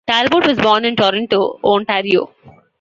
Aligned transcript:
Talbot 0.07 0.47
was 0.47 0.57
born 0.57 0.83
in 0.83 0.95
Toronto, 0.95 1.59
Ontario. 1.63 2.33